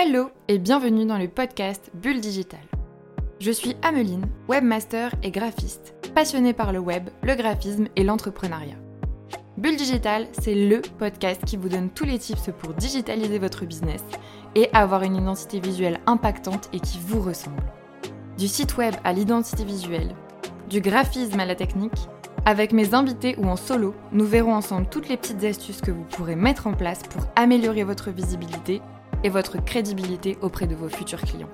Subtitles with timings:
[0.00, 2.60] Hello et bienvenue dans le podcast Bulle Digital.
[3.40, 8.76] Je suis Ameline, webmaster et graphiste, passionnée par le web, le graphisme et l'entrepreneuriat.
[9.56, 14.04] Bulle Digital, c'est le podcast qui vous donne tous les tips pour digitaliser votre business
[14.54, 17.64] et avoir une identité visuelle impactante et qui vous ressemble.
[18.38, 20.14] Du site web à l'identité visuelle,
[20.70, 22.08] du graphisme à la technique,
[22.44, 26.04] avec mes invités ou en solo, nous verrons ensemble toutes les petites astuces que vous
[26.04, 28.80] pourrez mettre en place pour améliorer votre visibilité
[29.24, 31.50] et votre crédibilité auprès de vos futurs clients,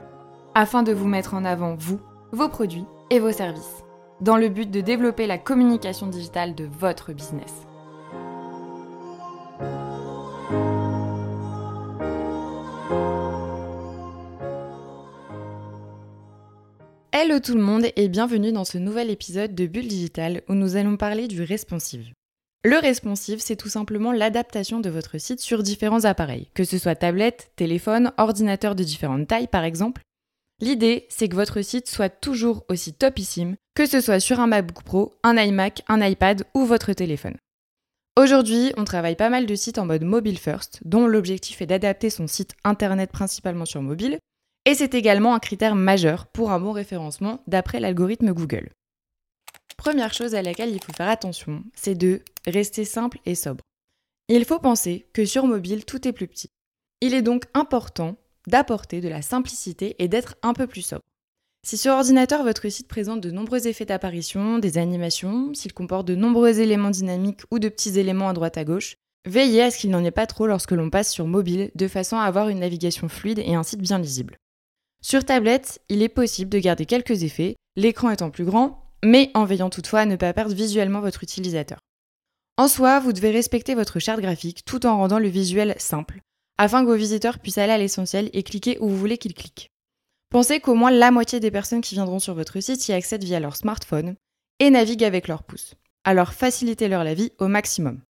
[0.55, 2.01] afin de vous mettre en avant vous,
[2.33, 3.85] vos produits et vos services,
[4.21, 7.67] dans le but de développer la communication digitale de votre business.
[17.13, 20.77] Hello tout le monde et bienvenue dans ce nouvel épisode de Bulle Digital où nous
[20.77, 22.13] allons parler du responsive.
[22.67, 26.95] Le responsive, c'est tout simplement l'adaptation de votre site sur différents appareils, que ce soit
[26.95, 30.01] tablette, téléphone, ordinateur de différentes tailles par exemple.
[30.63, 34.83] L'idée, c'est que votre site soit toujours aussi topissime, que ce soit sur un MacBook
[34.83, 37.37] Pro, un iMac, un iPad ou votre téléphone.
[38.17, 42.09] Aujourd'hui, on travaille pas mal de sites en mode mobile first, dont l'objectif est d'adapter
[42.09, 44.19] son site internet principalement sur mobile,
[44.65, 48.71] et c'est également un critère majeur pour un bon référencement d'après l'algorithme Google.
[49.77, 53.63] Première chose à laquelle il faut faire attention, c'est de rester simple et sobre.
[54.29, 56.49] Il faut penser que sur mobile, tout est plus petit.
[57.01, 58.17] Il est donc important
[58.47, 61.03] d'apporter de la simplicité et d'être un peu plus sobre.
[61.67, 66.15] Si sur ordinateur, votre site présente de nombreux effets d'apparition, des animations, s'il comporte de
[66.15, 68.97] nombreux éléments dynamiques ou de petits éléments à droite à gauche,
[69.27, 72.17] veillez à ce qu'il n'en ait pas trop lorsque l'on passe sur mobile de façon
[72.17, 74.37] à avoir une navigation fluide et un site bien lisible.
[75.03, 79.45] Sur tablette, il est possible de garder quelques effets, l'écran étant plus grand, mais en
[79.45, 81.79] veillant toutefois à ne pas perdre visuellement votre utilisateur.
[82.57, 86.21] En soi, vous devez respecter votre charte graphique tout en rendant le visuel simple,
[86.57, 89.71] afin que vos visiteurs puissent aller à l'essentiel et cliquer où vous voulez qu'ils cliquent.
[90.31, 93.41] Pensez qu'au moins la moitié des personnes qui viendront sur votre site y accèdent via
[93.41, 94.15] leur smartphone
[94.61, 95.75] et naviguent avec leur pouce.
[96.05, 98.01] Alors facilitez-leur la vie au maximum.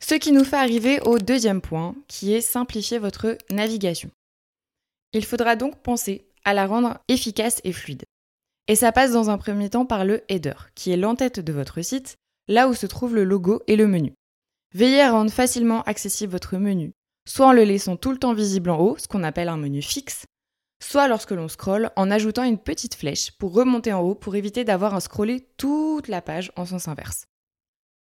[0.00, 4.10] Ce qui nous fait arriver au deuxième point, qui est simplifier votre navigation.
[5.12, 8.04] Il faudra donc penser à la rendre efficace et fluide.
[8.68, 11.82] Et ça passe dans un premier temps par le header, qui est l'entête de votre
[11.82, 12.16] site,
[12.48, 14.14] là où se trouve le logo et le menu.
[14.74, 16.92] Veillez à rendre facilement accessible votre menu,
[17.28, 19.82] soit en le laissant tout le temps visible en haut, ce qu'on appelle un menu
[19.82, 20.26] fixe,
[20.82, 24.64] soit lorsque l'on scrolle en ajoutant une petite flèche pour remonter en haut pour éviter
[24.64, 27.26] d'avoir à scroller toute la page en sens inverse.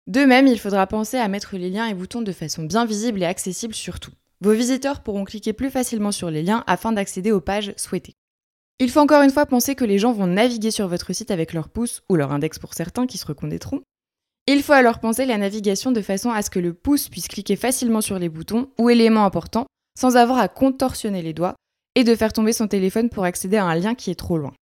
[0.07, 3.21] De même, il faudra penser à mettre les liens et boutons de façon bien visible
[3.21, 4.11] et accessible surtout.
[4.41, 8.15] Vos visiteurs pourront cliquer plus facilement sur les liens afin d'accéder aux pages souhaitées.
[8.79, 11.53] Il faut encore une fois penser que les gens vont naviguer sur votre site avec
[11.53, 13.81] leur pouce ou leur index pour certains qui se reconnaîtront.
[14.45, 17.55] Il faut alors penser la navigation de façon à ce que le pouce puisse cliquer
[17.55, 19.65] facilement sur les boutons ou éléments importants
[19.99, 21.55] sans avoir à contorsionner les doigts
[21.95, 24.53] et de faire tomber son téléphone pour accéder à un lien qui est trop loin.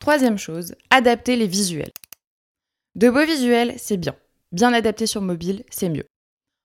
[0.00, 1.92] Troisième chose, adapter les visuels.
[2.94, 4.16] De beaux visuels, c'est bien.
[4.50, 6.06] Bien adapté sur mobile, c'est mieux.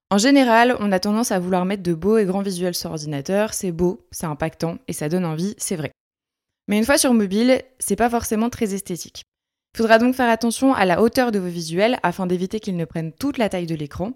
[0.10, 3.54] En général, on a tendance à vouloir mettre de beaux et grands visuels sur ordinateur,
[3.54, 5.92] c'est beau, c'est impactant et ça donne envie, c'est vrai.
[6.70, 9.24] Mais une fois sur mobile, c'est pas forcément très esthétique.
[9.74, 12.86] Il faudra donc faire attention à la hauteur de vos visuels afin d'éviter qu'ils ne
[12.86, 14.14] prennent toute la taille de l'écran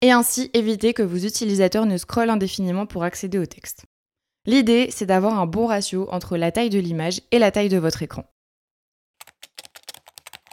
[0.00, 3.84] et ainsi éviter que vos utilisateurs ne scrollent indéfiniment pour accéder au texte.
[4.46, 7.78] L'idée, c'est d'avoir un bon ratio entre la taille de l'image et la taille de
[7.78, 8.24] votre écran.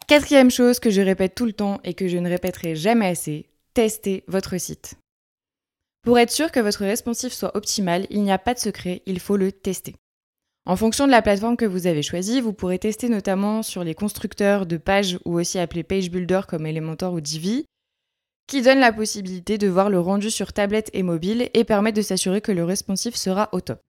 [0.08, 3.50] Quatrième chose que je répète tout le temps et que je ne répéterai jamais assez,
[3.73, 4.95] testez votre site.
[6.03, 9.19] Pour être sûr que votre responsive soit optimal, il n'y a pas de secret, il
[9.19, 9.95] faut le tester.
[10.65, 13.95] En fonction de la plateforme que vous avez choisie, vous pourrez tester notamment sur les
[13.95, 17.65] constructeurs de pages ou aussi appelés page builder comme Elementor ou Divi,
[18.47, 22.01] qui donnent la possibilité de voir le rendu sur tablette et mobile et permettent de
[22.01, 23.79] s'assurer que le responsive sera au top.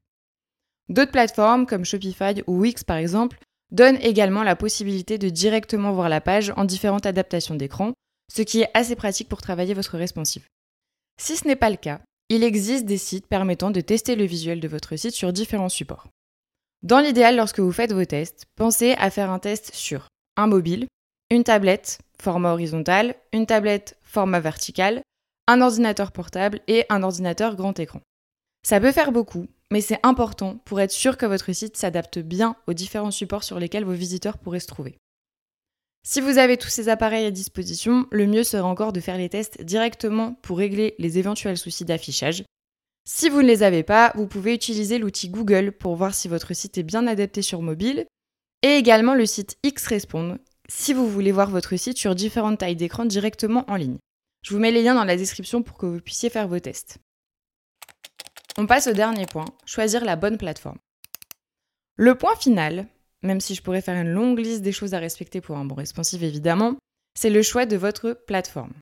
[0.88, 3.38] D'autres plateformes comme Shopify ou Wix par exemple
[3.70, 7.92] donnent également la possibilité de directement voir la page en différentes adaptations d'écran,
[8.34, 10.46] ce qui est assez pratique pour travailler votre responsive.
[11.20, 12.00] Si ce n'est pas le cas,
[12.30, 16.08] il existe des sites permettant de tester le visuel de votre site sur différents supports.
[16.82, 20.86] Dans l'idéal, lorsque vous faites vos tests, pensez à faire un test sur un mobile,
[21.30, 25.02] une tablette format horizontal, une tablette format vertical,
[25.46, 28.00] un ordinateur portable et un ordinateur grand écran.
[28.66, 32.56] Ça peut faire beaucoup, mais c'est important pour être sûr que votre site s'adapte bien
[32.66, 34.96] aux différents supports sur lesquels vos visiteurs pourraient se trouver.
[36.04, 39.28] Si vous avez tous ces appareils à disposition, le mieux sera encore de faire les
[39.28, 42.42] tests directement pour régler les éventuels soucis d'affichage.
[43.04, 46.54] Si vous ne les avez pas, vous pouvez utiliser l'outil Google pour voir si votre
[46.54, 48.06] site est bien adapté sur mobile
[48.62, 50.38] et également le site Xrespond
[50.68, 53.98] si vous voulez voir votre site sur différentes tailles d'écran directement en ligne.
[54.42, 56.98] Je vous mets les liens dans la description pour que vous puissiez faire vos tests.
[58.56, 60.78] on passe au dernier point, choisir la bonne plateforme.
[61.96, 62.86] Le point final,
[63.22, 65.74] même si je pourrais faire une longue liste des choses à respecter pour un bon
[65.74, 66.76] responsive évidemment,
[67.18, 68.72] c'est le choix de votre plateforme.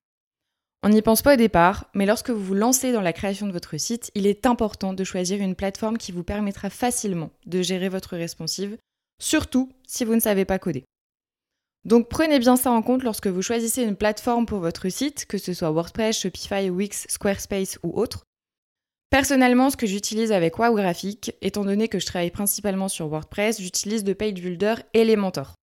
[0.82, 3.52] On n'y pense pas au départ, mais lorsque vous vous lancez dans la création de
[3.52, 7.90] votre site, il est important de choisir une plateforme qui vous permettra facilement de gérer
[7.90, 8.78] votre responsive,
[9.20, 10.84] surtout si vous ne savez pas coder.
[11.84, 15.38] Donc prenez bien ça en compte lorsque vous choisissez une plateforme pour votre site, que
[15.38, 18.24] ce soit WordPress, Shopify, Wix, Squarespace ou autre.
[19.10, 23.60] Personnellement, ce que j'utilise avec Wow Graphic, étant donné que je travaille principalement sur WordPress,
[23.60, 25.54] j'utilise de Page Builder Elementor.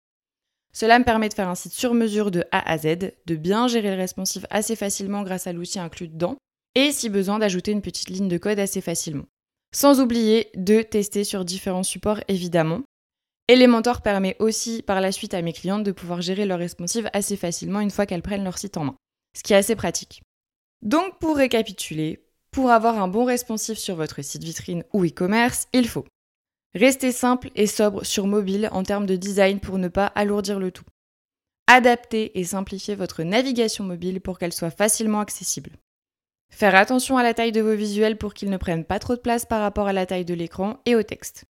[0.74, 3.70] Cela me permet de faire un site sur mesure de A à Z, de bien
[3.70, 6.36] gérer le responsive assez facilement grâce à l'outil inclus dedans,
[6.76, 9.26] et si besoin d'ajouter une petite ligne de code assez facilement.
[9.74, 12.82] Sans oublier de tester sur différents supports évidemment.
[13.48, 17.38] Elementor permet aussi par la suite à mes clientes de pouvoir gérer leur responsive assez
[17.38, 18.96] facilement une fois qu'elles prennent leur site en main,
[19.38, 20.22] ce qui est assez pratique.
[20.82, 22.27] Donc pour récapituler,
[22.58, 26.06] pour avoir un bon responsive sur votre site vitrine ou e-commerce, il faut
[26.74, 30.72] Restez simple et sobre sur mobile en termes de design pour ne pas alourdir le
[30.72, 30.84] tout.
[31.68, 35.70] Adaptez et simplifiez votre navigation mobile pour qu'elle soit facilement accessible.
[36.50, 39.22] Faire attention à la taille de vos visuels pour qu'ils ne prennent pas trop de
[39.22, 41.46] place par rapport à la taille de l'écran et au texte.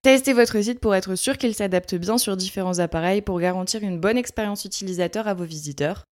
[0.00, 4.00] Testez votre site pour être sûr qu'il s'adapte bien sur différents appareils pour garantir une
[4.00, 6.04] bonne expérience utilisateur à vos visiteurs.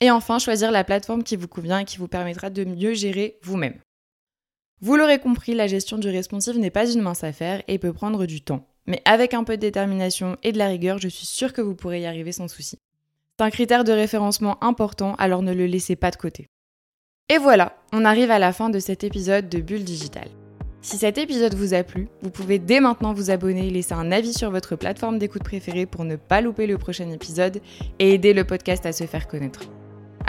[0.00, 3.38] Et enfin, choisir la plateforme qui vous convient et qui vous permettra de mieux gérer
[3.42, 3.78] vous-même.
[4.80, 8.26] Vous l'aurez compris, la gestion du responsive n'est pas une mince affaire et peut prendre
[8.26, 8.64] du temps.
[8.86, 11.74] Mais avec un peu de détermination et de la rigueur, je suis sûre que vous
[11.74, 12.78] pourrez y arriver sans souci.
[13.38, 16.46] C'est un critère de référencement important, alors ne le laissez pas de côté.
[17.28, 20.28] Et voilà, on arrive à la fin de cet épisode de Bulle Digital.
[20.80, 24.12] Si cet épisode vous a plu, vous pouvez dès maintenant vous abonner et laisser un
[24.12, 27.60] avis sur votre plateforme d'écoute préférée pour ne pas louper le prochain épisode
[27.98, 29.68] et aider le podcast à se faire connaître.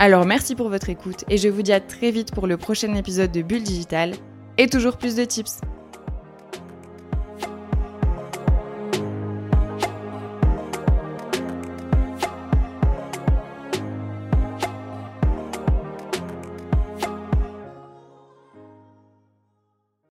[0.02, 2.94] Alors merci pour votre écoute et je vous dis à très vite pour le prochain
[2.94, 4.14] épisode de Bulle Digital
[4.56, 5.60] et toujours plus de tips.